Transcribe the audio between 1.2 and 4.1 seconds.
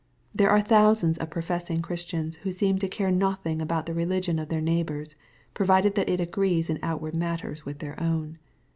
professing Christians, who seem to care nothing about the